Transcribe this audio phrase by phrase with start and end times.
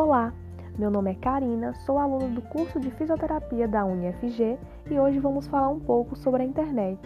[0.00, 0.32] Olá,
[0.78, 4.56] meu nome é Karina, sou aluna do curso de Fisioterapia da UniFG
[4.88, 7.00] e hoje vamos falar um pouco sobre a internet.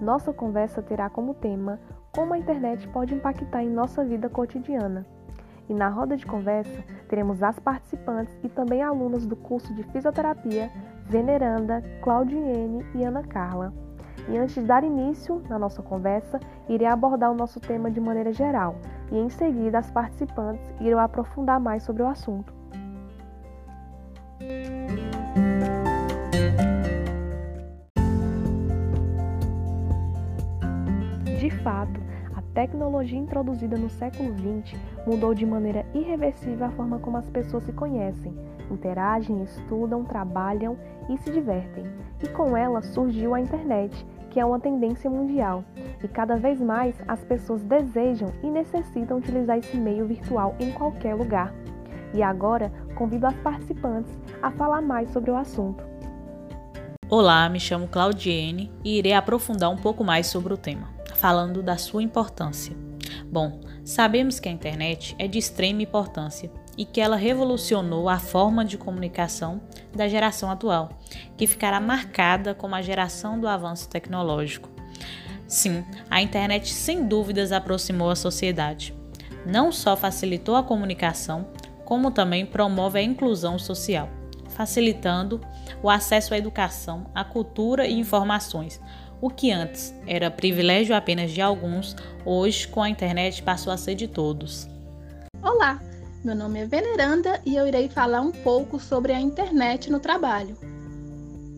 [0.00, 1.78] Nossa conversa terá como tema
[2.12, 5.06] como a internet pode impactar em nossa vida cotidiana.
[5.68, 10.68] E na roda de conversa teremos as participantes e também alunas do curso de Fisioterapia
[11.06, 13.72] Veneranda, Claudiene e Ana Carla.
[14.28, 18.32] E antes de dar início na nossa conversa, irei abordar o nosso tema de maneira
[18.32, 18.76] geral,
[19.10, 22.61] e em seguida as participantes irão aprofundar mais sobre o assunto.
[32.54, 37.72] Tecnologia introduzida no século XX mudou de maneira irreversível a forma como as pessoas se
[37.72, 38.34] conhecem,
[38.70, 40.76] interagem, estudam, trabalham
[41.08, 41.84] e se divertem.
[42.22, 45.64] E com ela surgiu a internet, que é uma tendência mundial,
[46.02, 51.14] e cada vez mais as pessoas desejam e necessitam utilizar esse meio virtual em qualquer
[51.14, 51.52] lugar.
[52.14, 55.92] E agora convido as participantes a falar mais sobre o assunto.
[57.08, 60.88] Olá, me chamo Claudiene e irei aprofundar um pouco mais sobre o tema,
[61.22, 62.74] falando da sua importância.
[63.30, 68.64] Bom, sabemos que a internet é de extrema importância e que ela revolucionou a forma
[68.64, 69.60] de comunicação
[69.94, 70.88] da geração atual,
[71.36, 74.68] que ficará marcada como a geração do avanço tecnológico.
[75.46, 78.92] Sim, a internet sem dúvidas aproximou a sociedade.
[79.46, 81.46] Não só facilitou a comunicação,
[81.84, 84.08] como também promove a inclusão social,
[84.48, 85.40] facilitando
[85.80, 88.80] o acesso à educação, à cultura e informações.
[89.22, 93.94] O que antes era privilégio apenas de alguns, hoje com a internet passou a ser
[93.94, 94.66] de todos.
[95.40, 95.80] Olá!
[96.24, 100.56] Meu nome é Veneranda e eu irei falar um pouco sobre a internet no trabalho.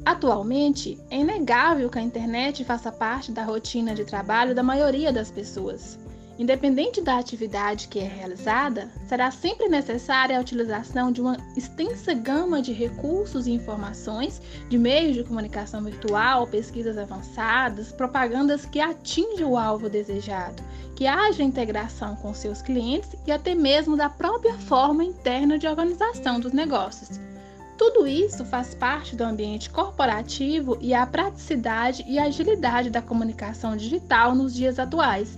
[0.05, 5.31] Atualmente, é inegável que a internet faça parte da rotina de trabalho da maioria das
[5.31, 5.99] pessoas.
[6.37, 12.61] Independente da atividade que é realizada, será sempre necessária a utilização de uma extensa gama
[12.61, 19.57] de recursos e informações, de meios de comunicação virtual, pesquisas avançadas, propagandas que atingem o
[19.57, 20.61] alvo desejado,
[20.97, 26.41] que haja integração com seus clientes e até mesmo da própria forma interna de organização
[26.41, 27.21] dos negócios.
[27.79, 34.35] Tudo isso faz parte do ambiente corporativo e a praticidade e agilidade da comunicação digital
[34.35, 35.37] nos dias atuais.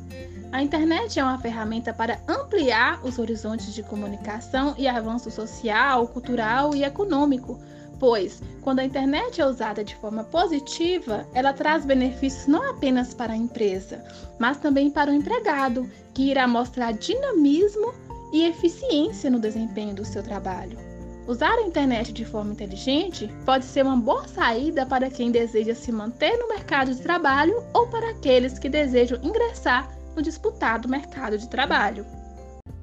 [0.53, 6.75] A internet é uma ferramenta para ampliar os horizontes de comunicação e avanço social, cultural
[6.75, 7.59] e econômico,
[7.99, 13.33] pois, quando a internet é usada de forma positiva, ela traz benefícios não apenas para
[13.33, 14.03] a empresa,
[14.39, 17.93] mas também para o empregado, que irá mostrar dinamismo
[18.33, 20.79] e eficiência no desempenho do seu trabalho.
[21.27, 25.91] Usar a internet de forma inteligente pode ser uma boa saída para quem deseja se
[25.91, 31.47] manter no mercado de trabalho ou para aqueles que desejam ingressar no disputado mercado de
[31.47, 32.07] trabalho.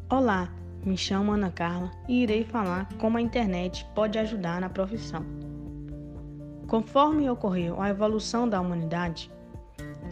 [0.07, 0.53] Olá,
[0.85, 5.25] me chamo Ana Carla e irei falar como a internet pode ajudar na profissão.
[6.67, 9.31] Conforme ocorreu a evolução da humanidade,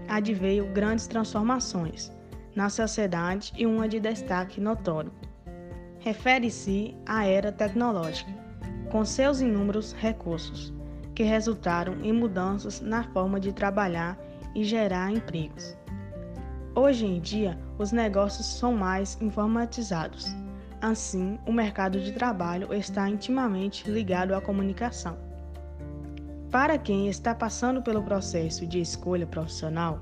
[0.09, 2.11] adveio grandes transformações
[2.55, 5.11] na sociedade e uma de destaque notório.
[5.99, 8.31] Refere-se à era tecnológica,
[8.91, 10.73] com seus inúmeros recursos,
[11.13, 14.17] que resultaram em mudanças na forma de trabalhar
[14.55, 15.79] e gerar empregos.
[16.73, 20.33] Hoje em dia, os negócios são mais informatizados.
[20.79, 25.17] Assim, o mercado de trabalho está intimamente ligado à comunicação.
[26.49, 29.99] Para quem está passando pelo processo de escolha profissional,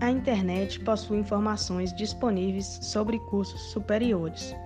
[0.00, 4.56] a internet possui informações disponíveis sobre cursos superiores,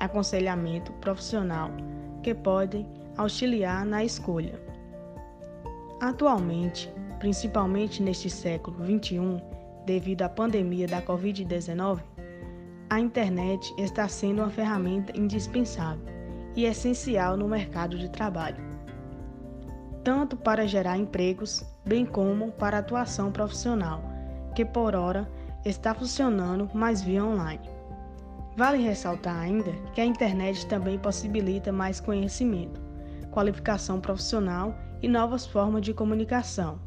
[0.00, 1.70] aconselhamento profissional
[2.22, 4.60] que podem auxiliar na escolha.
[5.98, 9.53] Atualmente, principalmente neste século XXI,
[9.84, 12.00] devido à pandemia da Covid-19,
[12.90, 16.06] a internet está sendo uma ferramenta indispensável
[16.56, 18.62] e essencial no mercado de trabalho,
[20.02, 24.02] tanto para gerar empregos, bem como para atuação profissional,
[24.54, 25.28] que por hora
[25.64, 27.68] está funcionando mais via online.
[28.56, 32.80] Vale ressaltar ainda que a internet também possibilita mais conhecimento,
[33.32, 36.78] qualificação profissional e novas formas de comunicação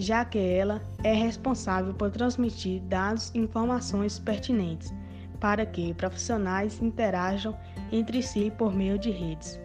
[0.00, 4.92] já que ela é responsável por transmitir dados e informações pertinentes
[5.40, 7.56] para que profissionais interajam
[7.92, 9.60] entre si por meio de redes,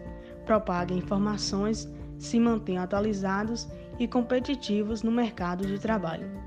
[0.46, 1.88] propaguem informações,
[2.18, 6.44] se mantenham atualizados e competitivos no mercado de trabalho.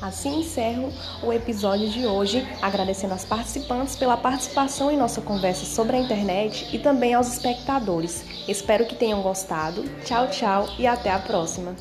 [0.00, 0.92] Assim encerro
[1.22, 6.74] o episódio de hoje, agradecendo aos participantes pela participação em nossa conversa sobre a internet
[6.74, 8.24] e também aos espectadores.
[8.46, 9.84] Espero que tenham gostado.
[10.04, 11.74] Tchau, tchau e até a próxima.